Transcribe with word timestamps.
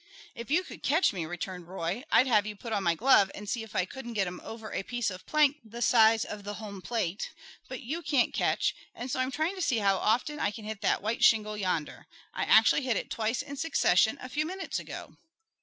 "If 0.33 0.49
you 0.49 0.63
could 0.63 0.81
catch 0.81 1.13
me," 1.13 1.27
returned 1.27 1.67
Roy, 1.67 2.03
"I'd 2.11 2.25
have 2.25 2.47
you 2.47 2.55
put 2.55 2.73
on 2.73 2.81
my 2.81 2.95
glove 2.95 3.29
and 3.35 3.47
see 3.47 3.61
if 3.61 3.75
I 3.75 3.85
couldn't 3.85 4.13
get 4.15 4.25
'em 4.25 4.41
over 4.43 4.73
a 4.73 4.81
piece 4.81 5.11
of 5.11 5.27
plank 5.27 5.57
the 5.63 5.79
size 5.83 6.25
of 6.25 6.43
the 6.43 6.55
home 6.55 6.81
plate; 6.81 7.29
but 7.67 7.81
you 7.81 8.01
can't 8.01 8.33
catch, 8.33 8.73
and 8.95 9.11
so 9.11 9.19
I'm 9.19 9.29
trying 9.31 9.53
to 9.53 9.61
see 9.61 9.77
how 9.77 9.97
often 9.97 10.39
I 10.39 10.49
can 10.49 10.65
hit 10.65 10.81
that 10.81 11.03
white 11.03 11.23
shingle 11.23 11.55
yonder. 11.55 12.07
I 12.33 12.45
actually 12.45 12.81
hit 12.81 12.97
it 12.97 13.11
twice 13.11 13.43
in 13.43 13.57
succession 13.57 14.17
a 14.19 14.27
few 14.29 14.43
minutes 14.43 14.79
ago." 14.79 15.17